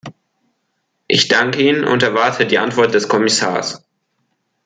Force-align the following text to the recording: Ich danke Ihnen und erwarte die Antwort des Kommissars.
Ich 1.07 1.27
danke 1.27 1.61
Ihnen 1.61 1.83
und 1.85 2.01
erwarte 2.01 2.47
die 2.47 2.57
Antwort 2.57 2.95
des 2.95 3.07
Kommissars. 3.07 3.85